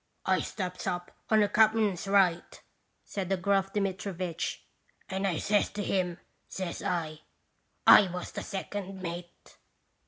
[0.35, 2.59] "I steps up on the cap'n's right,"
[3.05, 4.63] said the gruff Dmitrivitch,
[5.07, 7.19] "and I says to him, says I:"
[7.69, 9.57] * I was the second mate.